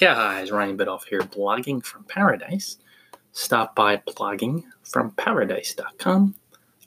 Guys, 0.00 0.50
Ryan 0.50 0.76
Biddulph 0.78 1.04
here, 1.04 1.20
blogging 1.20 1.84
from 1.84 2.04
paradise. 2.04 2.78
Stop 3.32 3.76
by 3.76 3.98
bloggingfromparadise.com. 3.98 6.34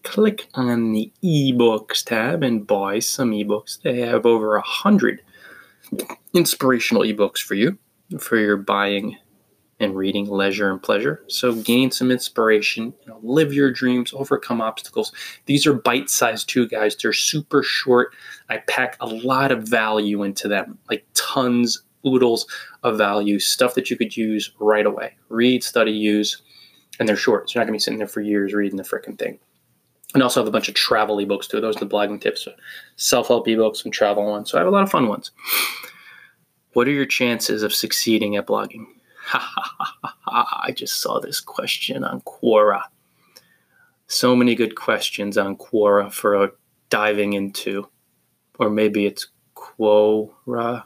Click 0.01 0.47
on 0.55 0.93
the 0.93 1.11
ebooks 1.23 2.03
tab 2.03 2.41
and 2.41 2.65
buy 2.65 2.97
some 2.97 3.29
ebooks. 3.29 3.79
They 3.79 3.99
have 3.99 4.25
over 4.25 4.55
a 4.55 4.63
hundred 4.63 5.21
inspirational 6.33 7.03
ebooks 7.03 7.37
for 7.37 7.53
you 7.53 7.77
for 8.17 8.37
your 8.37 8.57
buying 8.57 9.15
and 9.79 9.95
reading 9.95 10.27
leisure 10.27 10.71
and 10.71 10.81
pleasure. 10.81 11.23
So 11.27 11.53
gain 11.53 11.91
some 11.91 12.09
inspiration, 12.09 12.95
you 13.03 13.09
know, 13.09 13.19
live 13.21 13.53
your 13.53 13.71
dreams, 13.71 14.11
overcome 14.15 14.59
obstacles. 14.59 15.11
These 15.45 15.67
are 15.67 15.73
bite-sized 15.73 16.49
too, 16.49 16.67
guys. 16.67 16.95
They're 16.95 17.13
super 17.13 17.61
short. 17.61 18.15
I 18.49 18.57
pack 18.67 18.97
a 18.99 19.05
lot 19.05 19.51
of 19.51 19.67
value 19.67 20.23
into 20.23 20.47
them, 20.47 20.79
like 20.89 21.05
tons, 21.13 21.83
oodles 22.05 22.45
of 22.83 22.97
value, 22.97 23.39
stuff 23.39 23.75
that 23.75 23.89
you 23.89 23.97
could 23.97 24.15
use 24.15 24.51
right 24.59 24.85
away. 24.85 25.15
Read, 25.29 25.63
study, 25.63 25.91
use, 25.91 26.41
and 26.99 27.07
they're 27.07 27.15
short. 27.15 27.49
So 27.49 27.55
you're 27.55 27.61
not 27.61 27.67
gonna 27.67 27.75
be 27.75 27.79
sitting 27.79 27.97
there 27.97 28.07
for 28.07 28.21
years 28.21 28.53
reading 28.53 28.77
the 28.77 28.83
freaking 28.83 29.17
thing. 29.17 29.39
And 30.13 30.21
also 30.21 30.39
have 30.39 30.47
a 30.47 30.51
bunch 30.51 30.69
of 30.69 30.75
travel 30.75 31.17
ebooks 31.17 31.47
too. 31.47 31.59
Those 31.59 31.77
are 31.77 31.79
the 31.79 31.87
blogging 31.87 32.21
tips, 32.21 32.47
self-help 32.97 33.47
ebooks 33.47 33.83
and 33.83 33.93
travel 33.93 34.25
ones. 34.25 34.51
So 34.51 34.57
I 34.57 34.61
have 34.61 34.67
a 34.67 34.71
lot 34.71 34.83
of 34.83 34.91
fun 34.91 35.07
ones. 35.07 35.31
What 36.73 36.87
are 36.87 36.91
your 36.91 37.05
chances 37.05 37.63
of 37.63 37.73
succeeding 37.73 38.35
at 38.35 38.45
blogging? 38.45 38.85
I 40.27 40.73
just 40.75 41.01
saw 41.01 41.19
this 41.19 41.39
question 41.39 42.03
on 42.03 42.21
Quora. 42.21 42.83
So 44.07 44.35
many 44.35 44.53
good 44.53 44.75
questions 44.75 45.37
on 45.37 45.55
Quora 45.55 46.11
for 46.11 46.51
diving 46.89 47.33
into, 47.33 47.87
or 48.59 48.69
maybe 48.69 49.05
it's 49.05 49.27
Quora 49.55 50.83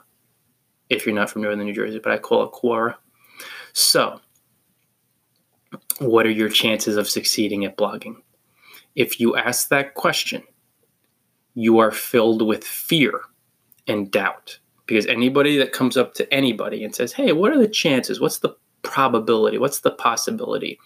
if 0.90 1.04
you're 1.04 1.14
not 1.14 1.30
from 1.30 1.42
Northern 1.42 1.66
New 1.66 1.72
Jersey, 1.72 2.00
but 2.02 2.12
I 2.12 2.18
call 2.18 2.44
it 2.44 2.52
Quora. 2.52 2.96
So, 3.72 4.20
what 5.98 6.26
are 6.26 6.30
your 6.30 6.48
chances 6.48 6.96
of 6.96 7.08
succeeding 7.08 7.64
at 7.64 7.76
blogging? 7.76 8.16
If 8.94 9.20
you 9.20 9.36
ask 9.36 9.68
that 9.68 9.94
question, 9.94 10.42
you 11.54 11.78
are 11.78 11.90
filled 11.90 12.42
with 12.42 12.64
fear 12.64 13.20
and 13.86 14.10
doubt 14.10 14.58
because 14.86 15.06
anybody 15.06 15.58
that 15.58 15.72
comes 15.72 15.96
up 15.96 16.14
to 16.14 16.32
anybody 16.32 16.84
and 16.84 16.94
says, 16.94 17.12
Hey, 17.12 17.32
what 17.32 17.52
are 17.52 17.58
the 17.58 17.68
chances? 17.68 18.20
What's 18.20 18.38
the 18.38 18.56
probability? 18.82 19.58
What's 19.58 19.80
the 19.80 19.90
possibility? 19.90 20.78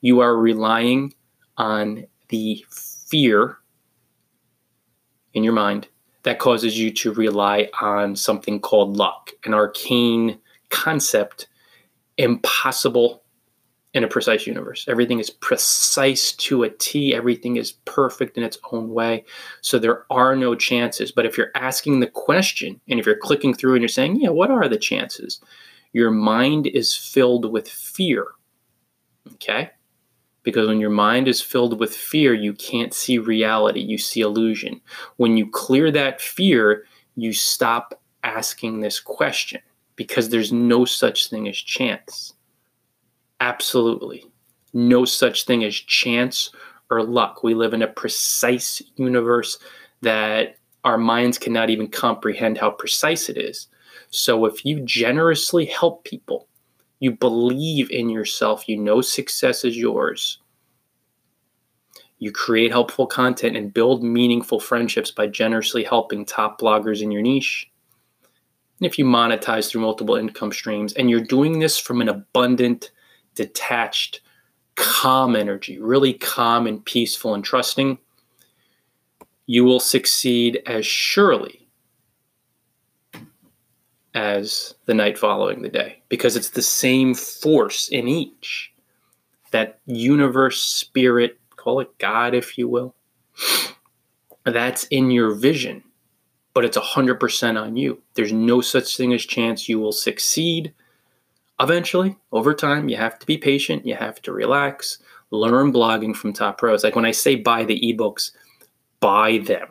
You 0.00 0.20
are 0.20 0.36
relying 0.36 1.14
on 1.56 2.06
the 2.28 2.64
fear 2.70 3.58
in 5.34 5.44
your 5.44 5.52
mind 5.52 5.88
that 6.24 6.38
causes 6.38 6.78
you 6.78 6.90
to 6.92 7.12
rely 7.12 7.68
on 7.80 8.16
something 8.16 8.60
called 8.60 8.96
luck, 8.96 9.30
an 9.44 9.54
arcane 9.54 10.38
concept, 10.70 11.48
impossible 12.16 13.22
in 13.94 14.04
a 14.04 14.08
precise 14.08 14.46
universe. 14.46 14.86
Everything 14.88 15.18
is 15.18 15.28
precise 15.28 16.32
to 16.32 16.62
a 16.62 16.70
T. 16.70 17.14
Everything 17.14 17.56
is 17.56 17.72
perfect 17.84 18.38
in 18.38 18.44
its 18.44 18.58
own 18.72 18.90
way. 18.90 19.24
So 19.60 19.78
there 19.78 20.04
are 20.10 20.34
no 20.34 20.54
chances. 20.54 21.12
But 21.12 21.26
if 21.26 21.36
you're 21.36 21.50
asking 21.54 22.00
the 22.00 22.06
question 22.06 22.80
and 22.88 22.98
if 22.98 23.04
you're 23.04 23.16
clicking 23.16 23.52
through 23.52 23.74
and 23.74 23.82
you're 23.82 23.88
saying, 23.88 24.20
yeah, 24.20 24.30
what 24.30 24.50
are 24.50 24.68
the 24.68 24.78
chances? 24.78 25.40
Your 25.92 26.10
mind 26.10 26.66
is 26.68 26.96
filled 26.96 27.52
with 27.52 27.68
fear. 27.68 28.28
Okay? 29.34 29.70
Because 30.42 30.66
when 30.66 30.80
your 30.80 30.90
mind 30.90 31.28
is 31.28 31.40
filled 31.40 31.78
with 31.78 31.94
fear, 31.94 32.34
you 32.34 32.52
can't 32.54 32.92
see 32.92 33.18
reality, 33.18 33.80
you 33.80 33.98
see 33.98 34.20
illusion. 34.20 34.80
When 35.16 35.36
you 35.36 35.48
clear 35.48 35.90
that 35.92 36.20
fear, 36.20 36.84
you 37.14 37.32
stop 37.32 38.00
asking 38.24 38.80
this 38.80 39.00
question 39.00 39.60
because 39.96 40.28
there's 40.28 40.52
no 40.52 40.84
such 40.84 41.28
thing 41.28 41.48
as 41.48 41.56
chance. 41.56 42.34
Absolutely. 43.40 44.24
No 44.72 45.04
such 45.04 45.44
thing 45.44 45.64
as 45.64 45.74
chance 45.74 46.50
or 46.90 47.02
luck. 47.02 47.42
We 47.42 47.54
live 47.54 47.74
in 47.74 47.82
a 47.82 47.88
precise 47.88 48.82
universe 48.96 49.58
that 50.00 50.56
our 50.84 50.98
minds 50.98 51.38
cannot 51.38 51.70
even 51.70 51.88
comprehend 51.88 52.58
how 52.58 52.70
precise 52.70 53.28
it 53.28 53.36
is. 53.36 53.68
So 54.10 54.44
if 54.46 54.64
you 54.64 54.80
generously 54.80 55.66
help 55.66 56.04
people, 56.04 56.48
you 57.02 57.10
believe 57.10 57.90
in 57.90 58.08
yourself, 58.08 58.68
you 58.68 58.76
know 58.76 59.00
success 59.00 59.64
is 59.64 59.76
yours. 59.76 60.38
You 62.20 62.30
create 62.30 62.70
helpful 62.70 63.08
content 63.08 63.56
and 63.56 63.74
build 63.74 64.04
meaningful 64.04 64.60
friendships 64.60 65.10
by 65.10 65.26
generously 65.26 65.82
helping 65.82 66.24
top 66.24 66.60
bloggers 66.60 67.02
in 67.02 67.10
your 67.10 67.20
niche. 67.20 67.68
And 68.78 68.86
if 68.86 69.00
you 69.00 69.04
monetize 69.04 69.68
through 69.68 69.80
multiple 69.80 70.14
income 70.14 70.52
streams 70.52 70.92
and 70.92 71.10
you're 71.10 71.24
doing 71.24 71.58
this 71.58 71.76
from 71.76 72.00
an 72.00 72.08
abundant, 72.08 72.92
detached, 73.34 74.20
calm 74.76 75.34
energy, 75.34 75.80
really 75.80 76.12
calm 76.12 76.68
and 76.68 76.84
peaceful 76.84 77.34
and 77.34 77.42
trusting, 77.42 77.98
you 79.46 79.64
will 79.64 79.80
succeed 79.80 80.62
as 80.66 80.86
surely 80.86 81.61
as 84.14 84.74
the 84.86 84.94
night 84.94 85.18
following 85.18 85.62
the 85.62 85.68
day 85.68 86.02
because 86.08 86.36
it's 86.36 86.50
the 86.50 86.62
same 86.62 87.14
force 87.14 87.88
in 87.88 88.08
each. 88.08 88.72
That 89.50 89.78
universe, 89.86 90.62
spirit, 90.62 91.38
call 91.56 91.80
it 91.80 91.98
God 91.98 92.34
if 92.34 92.56
you 92.56 92.68
will, 92.68 92.94
that's 94.44 94.84
in 94.84 95.10
your 95.10 95.34
vision, 95.34 95.84
but 96.54 96.64
it's 96.64 96.78
100% 96.78 97.60
on 97.60 97.76
you. 97.76 98.02
There's 98.14 98.32
no 98.32 98.60
such 98.60 98.96
thing 98.96 99.12
as 99.12 99.22
chance 99.24 99.68
you 99.68 99.78
will 99.78 99.92
succeed 99.92 100.72
eventually, 101.62 102.16
over 102.32 102.54
time, 102.54 102.88
you 102.88 102.96
have 102.96 103.18
to 103.18 103.26
be 103.26 103.38
patient, 103.38 103.86
you 103.86 103.94
have 103.94 104.20
to 104.22 104.32
relax, 104.32 104.98
learn 105.30 105.72
blogging 105.72 106.14
from 106.14 106.32
top 106.32 106.58
pros. 106.58 106.84
Like 106.84 106.96
when 106.96 107.06
I 107.06 107.12
say 107.12 107.36
buy 107.36 107.64
the 107.64 107.80
ebooks, 107.80 108.32
buy 109.00 109.38
them. 109.38 109.68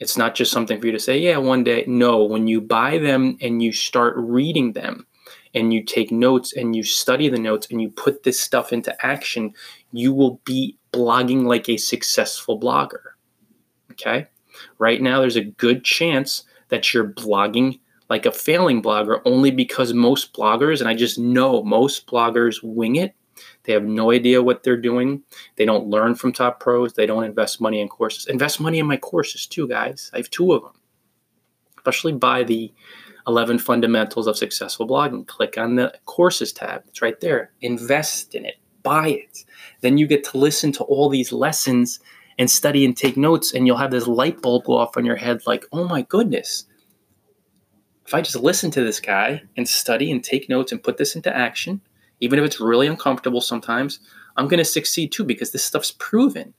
It's 0.00 0.16
not 0.16 0.34
just 0.34 0.50
something 0.50 0.80
for 0.80 0.86
you 0.86 0.92
to 0.92 0.98
say, 0.98 1.18
yeah, 1.18 1.36
one 1.36 1.62
day. 1.62 1.84
No, 1.86 2.24
when 2.24 2.46
you 2.46 2.60
buy 2.60 2.98
them 2.98 3.36
and 3.40 3.62
you 3.62 3.70
start 3.70 4.14
reading 4.16 4.72
them 4.72 5.06
and 5.54 5.72
you 5.72 5.84
take 5.84 6.10
notes 6.10 6.54
and 6.54 6.74
you 6.74 6.82
study 6.82 7.28
the 7.28 7.38
notes 7.38 7.68
and 7.70 7.82
you 7.82 7.90
put 7.90 8.22
this 8.22 8.40
stuff 8.40 8.72
into 8.72 8.94
action, 9.04 9.52
you 9.92 10.14
will 10.14 10.40
be 10.44 10.78
blogging 10.92 11.44
like 11.44 11.68
a 11.68 11.76
successful 11.76 12.58
blogger. 12.58 13.12
Okay? 13.92 14.26
Right 14.78 15.02
now, 15.02 15.20
there's 15.20 15.36
a 15.36 15.44
good 15.44 15.84
chance 15.84 16.44
that 16.70 16.94
you're 16.94 17.08
blogging 17.08 17.78
like 18.08 18.26
a 18.26 18.32
failing 18.32 18.82
blogger 18.82 19.20
only 19.24 19.50
because 19.50 19.92
most 19.92 20.32
bloggers, 20.32 20.80
and 20.80 20.88
I 20.88 20.94
just 20.94 21.18
know 21.18 21.62
most 21.62 22.06
bloggers 22.06 22.56
wing 22.62 22.96
it. 22.96 23.14
They 23.64 23.72
have 23.72 23.84
no 23.84 24.10
idea 24.10 24.42
what 24.42 24.62
they're 24.62 24.76
doing. 24.76 25.22
They 25.56 25.64
don't 25.64 25.88
learn 25.88 26.14
from 26.14 26.32
top 26.32 26.60
pros. 26.60 26.94
They 26.94 27.06
don't 27.06 27.24
invest 27.24 27.60
money 27.60 27.80
in 27.80 27.88
courses. 27.88 28.26
Invest 28.26 28.60
money 28.60 28.78
in 28.78 28.86
my 28.86 28.96
courses 28.96 29.46
too, 29.46 29.68
guys. 29.68 30.10
I 30.14 30.18
have 30.18 30.30
two 30.30 30.52
of 30.52 30.62
them. 30.62 30.72
Especially 31.78 32.12
buy 32.12 32.42
the 32.42 32.72
11 33.26 33.58
fundamentals 33.58 34.26
of 34.26 34.36
successful 34.36 34.86
blogging. 34.86 35.26
Click 35.26 35.56
on 35.56 35.76
the 35.76 35.92
courses 36.06 36.52
tab. 36.52 36.84
It's 36.88 37.02
right 37.02 37.20
there. 37.20 37.52
Invest 37.60 38.34
in 38.34 38.44
it. 38.44 38.56
Buy 38.82 39.08
it. 39.08 39.44
Then 39.80 39.98
you 39.98 40.06
get 40.06 40.24
to 40.24 40.38
listen 40.38 40.72
to 40.72 40.84
all 40.84 41.08
these 41.08 41.32
lessons 41.32 42.00
and 42.38 42.50
study 42.50 42.86
and 42.86 42.96
take 42.96 43.18
notes, 43.18 43.52
and 43.52 43.66
you'll 43.66 43.76
have 43.76 43.90
this 43.90 44.06
light 44.06 44.40
bulb 44.40 44.64
go 44.64 44.76
off 44.76 44.96
on 44.96 45.04
your 45.04 45.16
head 45.16 45.42
like, 45.46 45.66
oh 45.72 45.86
my 45.86 46.00
goodness, 46.02 46.64
if 48.06 48.14
I 48.14 48.22
just 48.22 48.36
listen 48.36 48.70
to 48.72 48.82
this 48.82 48.98
guy 48.98 49.42
and 49.56 49.68
study 49.68 50.10
and 50.10 50.24
take 50.24 50.48
notes 50.48 50.72
and 50.72 50.82
put 50.82 50.96
this 50.96 51.14
into 51.14 51.34
action, 51.36 51.82
even 52.20 52.38
if 52.38 52.44
it's 52.44 52.60
really 52.60 52.86
uncomfortable 52.86 53.40
sometimes, 53.40 54.00
I'm 54.36 54.48
going 54.48 54.58
to 54.58 54.64
succeed 54.64 55.12
too 55.12 55.24
because 55.24 55.50
this 55.50 55.64
stuff's 55.64 55.92
proven. 55.98 56.54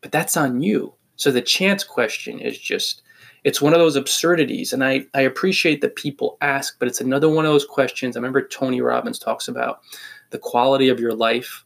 But 0.00 0.12
that's 0.12 0.36
on 0.36 0.60
you. 0.60 0.94
So 1.16 1.32
the 1.32 1.42
chance 1.42 1.82
question 1.82 2.38
is 2.38 2.58
just, 2.58 3.02
it's 3.44 3.62
one 3.62 3.72
of 3.72 3.78
those 3.78 3.96
absurdities. 3.96 4.72
And 4.72 4.84
I, 4.84 5.06
I 5.14 5.22
appreciate 5.22 5.80
that 5.80 5.96
people 5.96 6.36
ask, 6.40 6.78
but 6.78 6.88
it's 6.88 7.00
another 7.00 7.28
one 7.28 7.46
of 7.46 7.52
those 7.52 7.64
questions. 7.64 8.16
I 8.16 8.20
remember 8.20 8.46
Tony 8.46 8.80
Robbins 8.80 9.18
talks 9.18 9.48
about 9.48 9.80
the 10.30 10.38
quality 10.38 10.88
of 10.88 11.00
your 11.00 11.14
life 11.14 11.64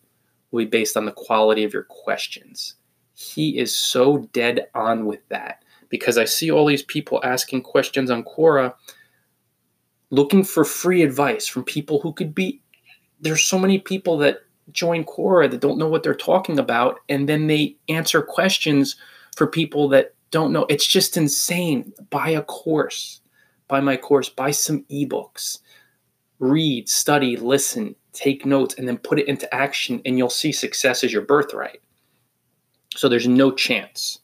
will 0.51 0.65
be 0.65 0.71
based 0.71 0.97
on 0.97 1.05
the 1.05 1.13
quality 1.13 1.65
of 1.65 1.73
your 1.73 1.85
questions. 1.85 2.75
He 3.15 3.59
is 3.59 3.75
so 3.75 4.19
dead 4.33 4.69
on 4.75 5.07
with 5.07 5.27
that 5.29 5.65
because 5.89 6.17
I 6.17 6.25
see 6.25 6.51
all 6.51 6.67
these 6.67 6.83
people 6.83 7.21
asking 7.25 7.63
questions 7.63 8.11
on 8.11 8.25
Quora 8.25 8.75
looking 10.11 10.43
for 10.45 10.65
free 10.65 11.03
advice 11.03 11.47
from 11.47 11.65
people 11.65 12.01
who 12.01 12.13
could 12.13 12.35
be 12.35 12.61
there's 13.21 13.43
so 13.43 13.59
many 13.59 13.79
people 13.79 14.19
that 14.19 14.41
join 14.73 15.05
Quora 15.05 15.51
that 15.51 15.61
don't 15.61 15.79
know 15.79 15.89
what 15.89 16.03
they're 16.03 16.15
talking 16.15 16.59
about 16.59 17.01
and 17.09 17.29
then 17.29 17.47
they 17.47 17.77
answer 17.89 18.23
questions 18.23 18.97
for 19.37 19.47
people 19.47 19.89
that 19.89 20.15
don't 20.31 20.53
know. 20.53 20.67
It's 20.69 20.87
just 20.87 21.17
insane. 21.17 21.93
Buy 22.11 22.31
a 22.31 22.43
course. 22.43 23.21
Buy 23.69 23.81
my 23.81 23.97
course. 23.97 24.29
Buy 24.29 24.53
some 24.53 24.85
ebooks. 24.91 25.59
Read 26.39 26.89
study 26.89 27.37
listen 27.37 27.95
take 28.13 28.45
notes 28.45 28.75
and 28.77 28.89
then 28.89 28.99
put 28.99 29.19
it 29.19 29.29
into 29.29 29.53
action 29.55 30.01
and 30.05 30.19
you'll 30.19 30.31
see 30.31 30.53
success 30.53 31.05
as 31.05 31.13
your 31.13 31.23
birthright. 31.23 31.81
So 32.97 33.09
there's 33.09 33.29
no 33.29 33.53
chance. 33.53 34.19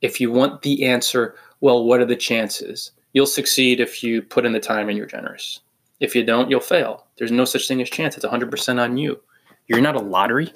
If 0.00 0.20
you 0.20 0.30
want 0.30 0.62
the 0.62 0.84
answer 0.86 1.34
well 1.60 1.84
what 1.84 2.00
are 2.00 2.04
the 2.06 2.16
chances? 2.16 2.92
You'll 3.12 3.26
succeed 3.26 3.80
if 3.80 4.02
you 4.02 4.22
put 4.22 4.46
in 4.46 4.52
the 4.52 4.60
time 4.60 4.88
and 4.88 4.96
you're 4.96 5.06
generous. 5.06 5.60
If 6.02 6.16
you 6.16 6.24
don't, 6.24 6.50
you'll 6.50 6.58
fail. 6.58 7.06
There's 7.16 7.30
no 7.30 7.44
such 7.44 7.68
thing 7.68 7.80
as 7.80 7.88
chance. 7.88 8.16
It's 8.16 8.26
100% 8.26 8.82
on 8.82 8.96
you. 8.96 9.20
You're 9.68 9.80
not 9.80 9.94
a 9.94 10.00
lottery, 10.00 10.52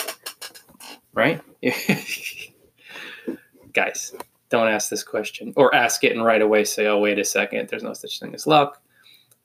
right? 1.14 1.40
Guys, 3.72 4.12
don't 4.48 4.66
ask 4.66 4.90
this 4.90 5.04
question 5.04 5.52
or 5.54 5.72
ask 5.72 6.02
it 6.02 6.10
and 6.10 6.25
right 6.25 6.43
away 6.43 6.64
say, 6.64 6.88
oh, 6.88 6.98
wait 6.98 7.20
a 7.20 7.25
second, 7.25 7.69
there's 7.69 7.84
no 7.84 7.93
such 7.93 8.19
thing 8.19 8.34
as 8.34 8.48
luck. 8.48 8.82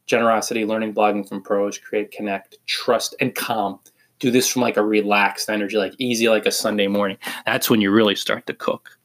Generosity, 0.08 0.66
learning, 0.66 0.96
blogging 0.96 1.30
from 1.30 1.44
pros, 1.44 1.78
create, 1.78 2.10
connect, 2.12 2.58
trust, 2.66 3.14
and 3.22 3.36
calm. 3.36 3.80
Do 4.18 4.32
this 4.32 4.48
from 4.48 4.64
like 4.64 4.78
a 4.78 4.84
relaxed 4.84 5.52
energy, 5.52 5.78
like 5.78 5.94
easy, 6.00 6.30
like 6.30 6.48
a 6.48 6.52
Sunday 6.52 6.88
morning. 6.88 7.18
That's 7.46 7.70
when 7.70 7.80
you 7.80 7.92
really 7.92 8.16
start 8.16 8.48
to 8.48 8.56
cook. 8.56 8.98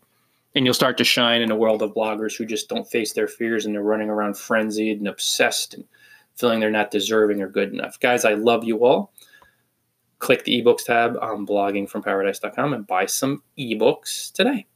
And 0.54 0.64
you'll 0.64 0.72
start 0.72 0.96
to 0.96 1.04
shine 1.04 1.42
in 1.42 1.50
a 1.50 1.56
world 1.56 1.82
of 1.82 1.92
bloggers 1.92 2.38
who 2.38 2.46
just 2.46 2.70
don't 2.70 2.88
face 2.88 3.12
their 3.12 3.28
fears 3.28 3.66
and 3.66 3.74
they're 3.74 3.82
running 3.82 4.08
around 4.08 4.38
frenzied 4.38 4.98
and 4.98 5.08
obsessed 5.08 5.74
and 5.74 5.84
feeling 6.36 6.60
they're 6.60 6.70
not 6.70 6.90
deserving 6.90 7.40
or 7.40 7.48
good 7.48 7.72
enough. 7.72 7.98
Guys, 8.00 8.24
I 8.24 8.34
love 8.34 8.64
you 8.64 8.84
all. 8.84 9.12
Click 10.18 10.44
the 10.44 10.62
ebooks 10.62 10.84
tab 10.84 11.16
on 11.20 11.46
bloggingfromparadise.com 11.46 12.72
and 12.72 12.86
buy 12.86 13.06
some 13.06 13.42
ebooks 13.58 14.32
today. 14.32 14.66